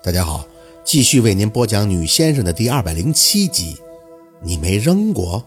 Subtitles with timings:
[0.00, 0.46] 大家好，
[0.84, 3.76] 继续为您播讲女先生的第二百零七集。
[4.40, 5.44] 你没扔过？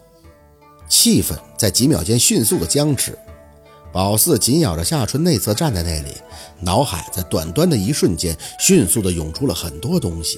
[0.90, 3.18] 气氛在几秒间迅速的僵持。
[3.94, 6.18] 宝四紧咬着下唇内侧站在那里，
[6.60, 10.38] 脑海在短短的一瞬间迅速的涌出了很多东西。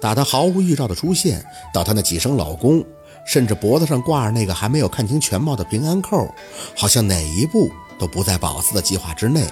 [0.00, 1.44] 打他毫无预兆的出现，
[1.74, 2.84] 到他那几声“老公”，
[3.26, 6.32] 甚至脖子上挂着那个还没有看清全貌的平安扣，
[6.76, 9.44] 好像哪一步都不在宝四的计划之内。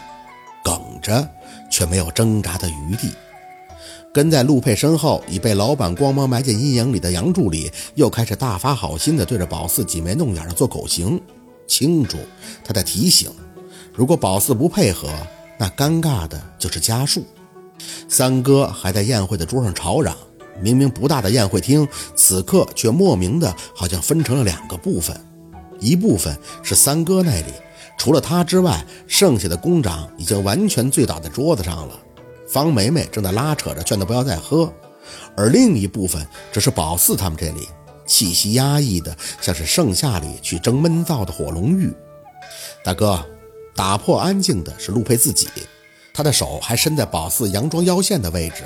[0.62, 1.28] 梗着，
[1.68, 3.10] 却没有挣扎的余地。
[4.16, 11.20] 跟在陆佩身后，已被老板光芒埋进阴影里的杨助理，又开始大发好心的对着宝四挤眉弄眼的做狗行。
[11.66, 12.16] 清楚，
[12.64, 13.30] 他在提醒：
[13.92, 15.10] 如果宝四不配合，
[15.58, 17.26] 那尴尬的就是家树。
[18.08, 20.16] 三哥还在宴会的桌上吵嚷，
[20.62, 25.14] 明明不大的宴会厅，此刻却莫名的好像分成了两个部分，
[25.78, 27.52] 一部分是三哥那里，
[27.98, 32.00] 除了他之外，剩下的工长已经完全醉倒在桌子上了。
[32.46, 34.72] 方梅梅正在拉扯着，劝他不要再喝，
[35.36, 37.68] 而另一部分则是宝四他们这里，
[38.06, 41.92] 气息压抑的，像是盛夏里去蒸闷灶的火龙玉。
[42.84, 43.24] 大哥，
[43.74, 45.48] 打破安静的是陆佩自己，
[46.14, 48.64] 他的手还伸在宝四佯装腰线的位置，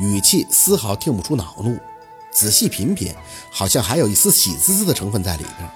[0.00, 1.78] 语气丝毫听不出恼怒。
[2.32, 3.14] 仔细品品，
[3.50, 5.70] 好像还有一丝喜滋滋的成分在里边。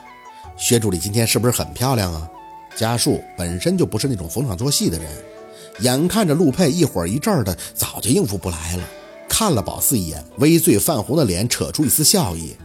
[0.57, 2.29] 薛助理今天是不是很漂亮啊？
[2.75, 5.07] 家树本身就不是那种逢场作戏的人。
[5.81, 8.85] 眼看着陆佩一会儿一阵儿的，早就应付不来了。
[9.29, 12.57] 看了宝四一眼，微醉泛红的脸扯出一丝笑意：“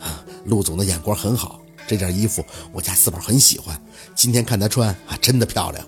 [0.00, 3.80] 啊，陆总的眼光很好，这件衣服我家四宝很喜欢，
[4.14, 5.86] 今天看他穿啊，真的漂亮。”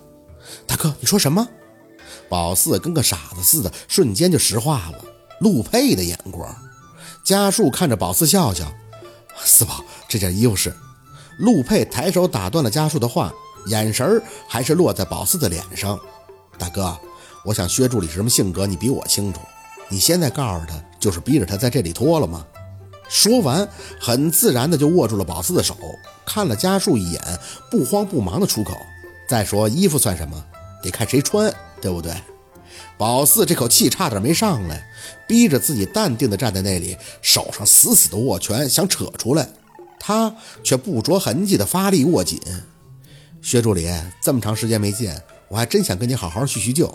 [0.65, 1.47] 大哥，你说什么？
[2.27, 5.03] 宝四跟个傻子似的，瞬间就石化了。
[5.39, 6.55] 陆佩的眼光。
[7.23, 8.71] 家树看着宝四笑笑
[9.45, 10.73] ：“四宝，这件衣服是……”
[11.37, 13.31] 陆佩抬手打断了家树的话，
[13.67, 15.99] 眼神儿还是落在宝四的脸上。
[16.61, 16.95] 大哥，
[17.43, 19.39] 我想薛助理是什么性格，你比我清楚。
[19.89, 22.45] 你现在告诉他，就是逼着他在这里脱了吗？
[23.09, 23.67] 说完，
[23.99, 25.75] 很自然的就握住了宝四的手，
[26.23, 27.39] 看了家树一眼，
[27.71, 28.77] 不慌不忙的出口
[29.27, 30.45] ：“再说衣服算什么？
[30.83, 31.51] 得看谁穿，
[31.81, 32.13] 对不对？”
[32.95, 34.87] 宝四这口气差点没上来，
[35.27, 39.49] 逼着自己淡定的站在那里，手上死死的握拳，想扯出来，
[39.99, 42.39] 他却不着痕迹的发力握紧。
[43.41, 43.89] 薛助理，
[44.21, 45.19] 这么长时间没见。
[45.51, 46.89] 我还真想跟你好好叙叙旧，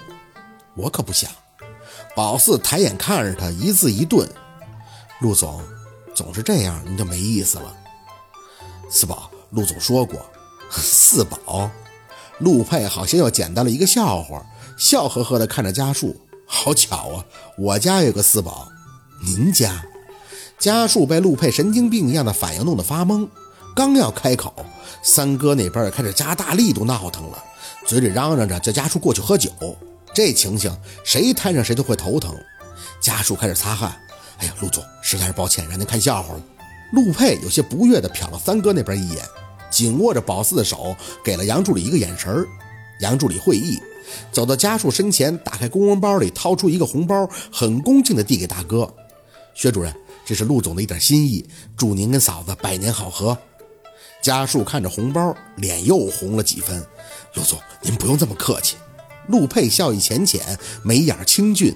[0.75, 1.31] 我可不想。
[2.15, 4.27] 宝四抬眼看着他，一字一顿
[5.21, 5.63] ：“陆总，
[6.15, 7.77] 总是这样，你就没意思了。”
[8.89, 10.19] 四宝，陆总说过。
[10.73, 11.71] 四宝，
[12.39, 14.43] 陆佩好像又捡到了一个笑话，
[14.79, 16.19] 笑呵呵地看着家树。
[16.47, 17.25] 好巧啊，
[17.59, 18.69] 我家有个四宝。
[19.23, 19.85] 您家？
[20.59, 23.29] 家树被陆佩神经病一样的反应弄得发懵，
[23.75, 24.55] 刚要开口，
[25.03, 27.43] 三哥那边也开始加大力度闹腾了。
[27.87, 29.51] 嘴里嚷嚷着叫家属过去喝酒，
[30.15, 32.35] 这情形谁摊上谁都会头疼。
[33.01, 33.95] 家属开始擦汗，
[34.39, 36.43] 哎呀，陆总实在是抱歉，让您看笑话了。
[36.93, 39.25] 陆佩有些不悦地瞟了三哥那边一眼，
[39.71, 42.47] 紧握着宝四的手，给了杨助理一个眼神
[43.01, 43.79] 杨助理会意，
[44.33, 48.93] 走到家树身前，打开公文包里掏出一个红包，很恭敬地递给大哥。
[49.55, 51.45] 薛主任，这是陆总的一点心意，
[51.77, 53.37] 祝您跟嫂子百年好合。
[54.27, 56.85] 家树看着红包，脸又红了几分。
[57.35, 58.75] 陆总，您不用这么客气。
[59.29, 61.73] 陆佩笑意浅浅，眉眼清俊。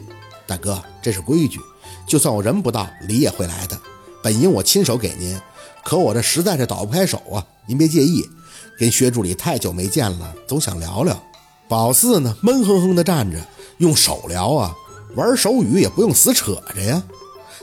[0.48, 1.60] 大哥，这是规矩，
[2.08, 3.80] 就算我人不到，礼也会来的。
[4.20, 5.40] 本应我亲手给您，
[5.84, 8.28] 可我这实在是倒不开手啊，您别介意。
[8.76, 11.22] 跟薛助理太久没见了，总想聊聊。
[11.68, 13.38] 宝四呢，闷哼哼地站着，
[13.78, 14.74] 用手聊啊，
[15.14, 17.00] 玩手语也不用死扯着呀。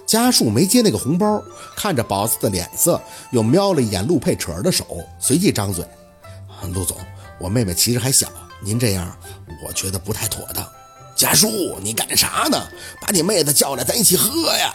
[0.07, 1.43] 家树没接那个红包，
[1.75, 2.99] 看着宝子的脸色，
[3.31, 4.85] 又瞄了一眼陆佩扯的手，
[5.19, 5.85] 随即张嘴
[6.73, 6.97] ：“陆总。”
[7.39, 8.27] 我妹妹其实还小，
[8.61, 9.15] 您这样
[9.63, 10.65] 我觉得不太妥当。
[11.13, 12.57] 家树，你干啥呢？
[13.01, 14.73] 把你妹子叫来，咱一起喝呀！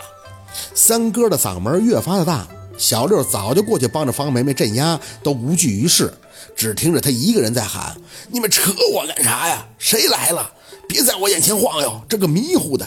[0.75, 6.13] 三哥的嗓门越发的大，小六早就过去帮着方梅梅镇压，都无济于事，
[6.55, 7.97] 只听着他一个人在喊
[8.31, 9.67] ：“你们扯我干啥呀？
[9.79, 10.53] 谁来了？
[10.87, 12.87] 别在我眼前晃悠，这个迷糊的。”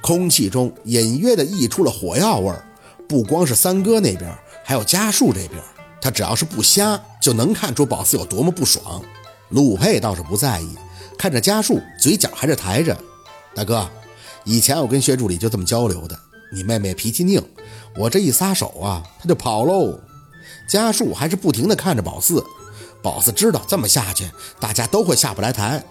[0.00, 2.64] 空气中隐约的溢出了火药味儿，
[3.08, 4.32] 不光是三哥那边，
[4.64, 5.62] 还有家树这边。
[6.00, 9.02] 他只要是不瞎，就能看出宝四有多么不爽。
[9.50, 10.68] 陆佩倒是不在意，
[11.18, 12.96] 看着家树，嘴角还是抬着。
[13.54, 13.88] 大哥，
[14.44, 16.18] 以前我跟薛助理就这么交流的。
[16.52, 17.42] 你妹妹脾气拧，
[17.96, 20.00] 我这一撒手啊，她就跑喽。
[20.68, 22.44] 家树还是不停地看着宝四。
[23.02, 25.84] 宝四知道这么下去，大家都会下不来台，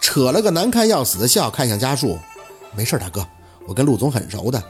[0.00, 2.18] 扯了个难看要死的笑，看向家树。
[2.76, 3.26] 没事，大哥，
[3.66, 4.62] 我跟陆总很熟的，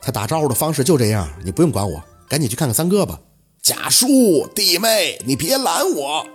[0.00, 3.18] 他打招呼的方式就这样，你不用管我，赶紧去看看三哥吧。
[3.62, 6.26] 贾叔弟妹，你别拦我！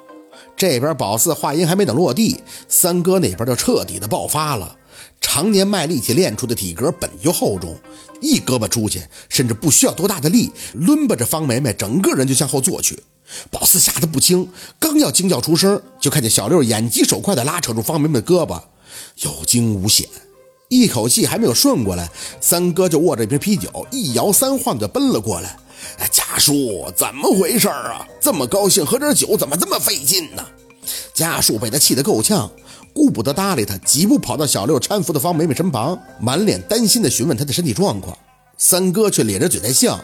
[0.58, 4.76] 这边宝四话音还没等落地，三哥那边就彻底的爆发了，
[5.22, 7.78] 常年卖力气练出的体格本就厚重，
[8.20, 13.04] 一胳膊出去，甚至不需要多大的力，抡巴着方梅梅，整个人就向后坐去。
[13.52, 14.50] 宝四吓得不轻，
[14.80, 18.60] 刚要惊叫出声，就看见小六眼疾手快地拉扯住方梅梅的胳膊，
[19.18, 20.08] 有惊无险。
[20.70, 22.08] 一口气还没有顺过来，
[22.40, 25.58] 三哥就握着一瓶啤酒，一摇三晃就奔了过来。
[26.12, 28.08] 家树怎么回事啊？
[28.22, 30.46] 这么高兴喝点酒，怎么这么费劲呢？
[31.12, 32.52] 家树被他气得够呛，
[32.94, 38.16] 顾不得搭理他，几步跑到小六搀扶的方梅梅身旁，满脸担心地询问她的身体状况。
[38.60, 40.00] 三哥却咧着嘴在笑，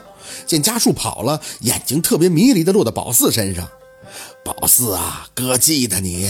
[0.48, 3.68] 见家树跑了，眼睛特别迷离地落到宝四身上。
[4.44, 6.30] 宝四啊，哥记得你，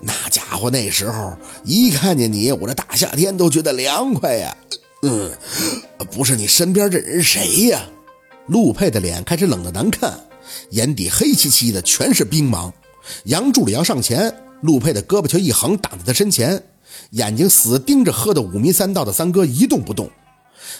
[0.00, 4.56] 那家伙那时候一看见你，我这大夏天都觉得凉快呀。
[5.02, 5.30] 嗯，
[6.10, 7.82] 不是你身边这人谁呀？
[8.46, 10.18] 陆佩的脸开始冷得难看，
[10.70, 12.72] 眼底黑漆漆的，全是冰芒。
[13.24, 16.62] 杨助理要上前，陆佩的胳膊却一横挡在他身前，
[17.10, 20.10] 眼睛死盯着喝得五迷三道的三哥一动不动。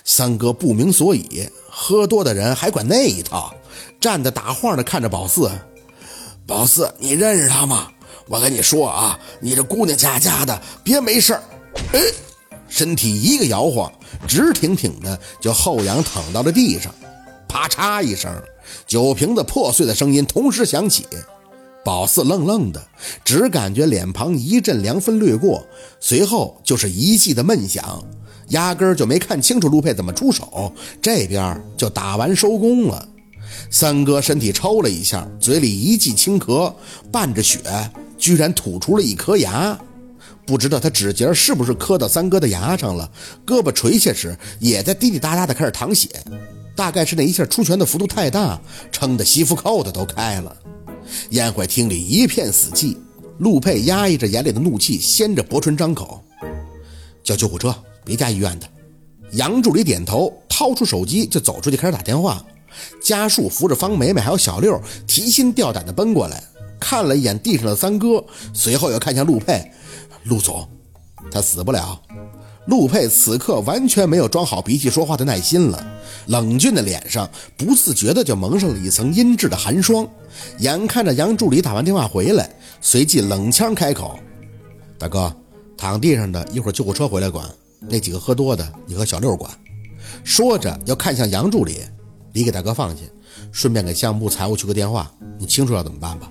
[0.05, 3.55] 三哥不明所以，喝多的人还管那一套，
[4.01, 5.51] 站着打晃的看着宝四。
[6.47, 7.89] 宝四，你认识他吗？
[8.29, 11.43] 我跟你说啊，你这姑娘家家的，别没事儿。
[11.93, 12.01] 哎，
[12.69, 13.91] 身体一个摇晃，
[14.27, 16.95] 直挺挺的就后仰躺到了地上。
[17.49, 18.31] 啪嚓一声，
[18.87, 21.07] 酒瓶子破碎的声音同时响起。
[21.85, 22.81] 宝四愣愣的，
[23.25, 25.67] 只感觉脸庞一阵凉风掠过，
[26.01, 28.03] 随后就是一记的闷响，
[28.49, 33.09] 压根儿就没看清楚陆佩怎么出手，这边就打完收工了。
[33.71, 36.73] 三哥身体抽了一下，嘴里一记轻咳，
[37.11, 37.61] 伴着血，
[38.19, 39.79] 居然吐出了一颗牙。
[40.45, 43.11] 不知道他指节是不是磕到三哥的牙上了，
[43.47, 46.09] 胳膊垂下时也在滴滴答答的开始淌血。
[46.75, 48.61] 大概是那一下出拳的幅度太大，
[48.91, 50.57] 撑得西服扣子都开了。
[51.31, 52.97] 宴会厅里一片死寂，
[53.39, 56.23] 陆佩压抑着眼里的怒气，掀着薄唇张口
[57.23, 57.75] ：“叫救护车，
[58.05, 58.67] 别家医院的。”
[59.33, 62.45] 杨助理点头，掏出手机就走出去开始打电话。
[63.03, 66.43] 家树扶着方梅梅还有小六，提心吊胆地奔过来，
[66.79, 69.71] 看了一眼地上的三哥，随后又看向陆佩
[70.25, 70.69] ：“陆总，
[71.31, 72.01] 他死不了。”
[72.67, 75.85] 陆佩此刻完全没有装好脾气说话的耐心了，
[76.27, 80.07] 冷峻的脸上不自觉的就蒙上了一层阴鸷的寒霜。
[80.59, 82.49] 眼看着杨助理打完电话回来，
[82.81, 84.17] 随即冷腔开口
[84.97, 85.35] ：“大哥，
[85.77, 87.45] 躺地上的，一会儿救护车回来管；
[87.81, 89.51] 那几个喝多的，你和小六管。”
[90.23, 91.81] 说着要看向杨助理。
[92.33, 93.03] 你给大哥放下，
[93.51, 96.31] 顺便给项目部财务去个电话，你清楚要怎么办吧？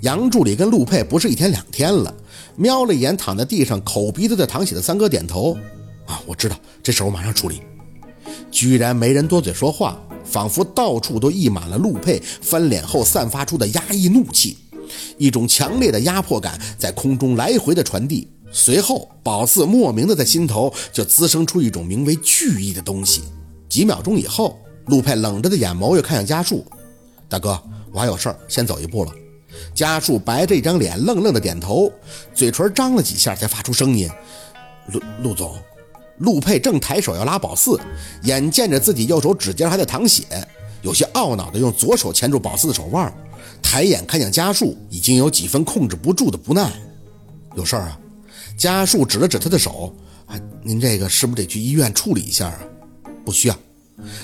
[0.00, 2.12] 杨助理跟陆佩不是一天两天了，
[2.56, 5.56] 瞄了一眼躺在地上口鼻都在淌血的三哥，点头。
[6.06, 7.60] 啊，我知道，这事我马上处理。
[8.50, 14.58] 居然没人多嘴说话，仿佛到处都溢满了陆佩翻脸后散发出的压抑怒气，
[15.18, 18.26] 一种强烈的压迫感在空中来回的传递。
[18.50, 23.22] 随后，宝四莫名的在心头就滋生出一种名为惧意的东西。
[23.68, 24.58] 几秒钟以后。
[24.86, 26.64] 陆佩冷着的眼眸又看向家树，
[27.28, 27.60] 大哥，
[27.92, 29.12] 我还有事儿，先走一步了。
[29.74, 31.92] 家树白着一张脸，愣愣的点头，
[32.34, 34.10] 嘴唇张了几下，才发出声音
[34.92, 35.56] ：“陆陆总。”
[36.18, 37.78] 陆佩正抬手要拉宝四，
[38.22, 40.24] 眼见着自己右手指尖还在淌血，
[40.82, 43.12] 有些懊恼的用左手牵住宝四的手腕，
[43.62, 46.70] 抬眼看向家树，已经有几分控制不住的不耐。
[47.54, 47.98] 有事儿啊？
[48.56, 49.92] 家树指了指他的手
[50.26, 52.58] ：“啊您这个是不是得去医院处理一下啊
[53.24, 53.56] ？”“不需要。”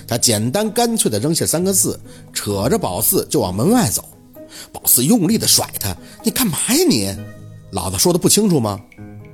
[0.07, 1.99] 他简单干脆地扔下三个字，
[2.33, 4.05] 扯着宝四就往门外走。
[4.73, 7.15] 宝四用力地甩他：“你干嘛呀你？
[7.73, 8.81] 老子说的不清楚吗？”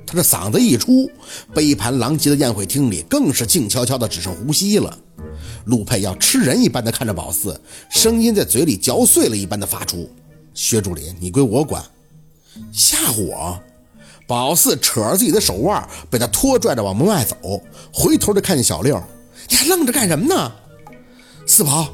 [0.05, 1.09] 他这嗓子一出，
[1.53, 4.95] 杯盘狼藉的宴会厅里更是静悄悄的，只剩呼吸了。
[5.65, 7.59] 陆佩要吃人一般的看着宝四，
[7.89, 10.07] 声音在嘴里嚼碎了一般的发出
[10.53, 11.83] ：“薛助理，你归我管。”
[12.71, 13.59] 吓唬我！
[14.27, 17.35] 宝四扯着自己的手腕，被他拖拽着往门外走，
[17.91, 19.01] 回头就看见小六。
[19.49, 20.51] 你还愣着干什么呢？
[21.47, 21.89] 四宝，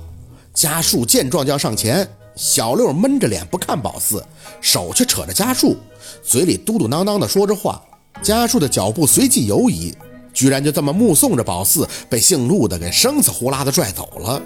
[0.54, 4.24] 家树见状就要上前，小六闷着脸不看宝四，
[4.62, 5.78] 手却扯着家树，
[6.24, 7.82] 嘴里嘟嘟囔囔的说着话。
[8.22, 9.94] 家树的脚步随即游移，
[10.34, 14.42] 居然就这么目送着宝四被姓陆的给生死呼啦的拽走了。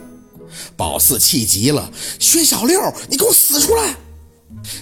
[0.78, 3.96] 宝四气急了，薛小六，你给我死出来！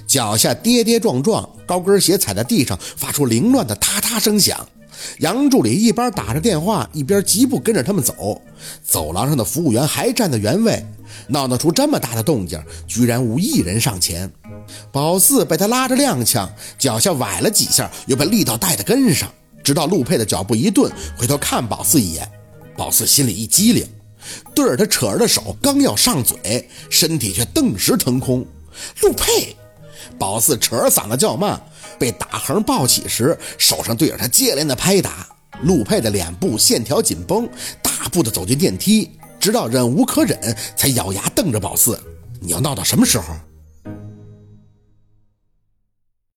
[0.06, 4.66] 脚下跌跌撞撞，高跟鞋踩在地上，发出凌乱的嗒嗒声响。
[5.20, 8.42] 杨助理一边打着电话，一边疾步跟着他们走。
[8.84, 10.86] 走廊上的服务员还站在原位，
[11.28, 14.32] 闹闹出这么大的动静，居然无一人上前。
[14.92, 16.48] 宝四被他拉着踉跄，
[16.78, 19.30] 脚下崴了几下，又被力道带的跟上，
[19.64, 22.30] 直到陆佩的脚步一顿，回头看宝四一眼。
[22.78, 23.86] 宝四心里一激灵，
[24.56, 28.46] 对着他扯着的手，刚要上嘴，身体却顿时腾空。
[29.02, 29.56] 陆佩，
[30.18, 31.60] 宝四扯着嗓子叫骂。
[32.00, 35.28] 被打横抱起时，手上对着他接连的拍打，
[35.62, 37.48] 陆佩的脸部线条紧绷，
[37.82, 42.00] 大步的走进电梯，直到忍无可忍，才咬牙瞪着宝四
[42.42, 43.34] ：“你要闹到什么时候？